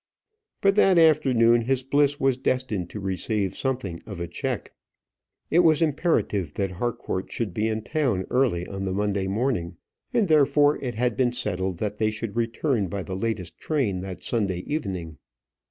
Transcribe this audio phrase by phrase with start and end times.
[0.61, 4.73] But that afternoon his bliss was destined to receive something of a check.
[5.51, 9.77] It was imperative that Harcourt should be in town early on the Monday morning,
[10.11, 14.23] and therefore it had been settled that they should return by the latest train that
[14.23, 15.19] Sunday evening.